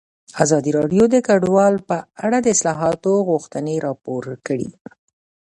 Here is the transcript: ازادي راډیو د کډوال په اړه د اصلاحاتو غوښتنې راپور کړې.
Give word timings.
ازادي 0.43 0.71
راډیو 0.79 1.03
د 1.13 1.15
کډوال 1.27 1.75
په 1.89 1.97
اړه 2.25 2.37
د 2.41 2.47
اصلاحاتو 2.55 3.11
غوښتنې 3.29 3.75
راپور 3.85 4.23
کړې. 4.47 4.69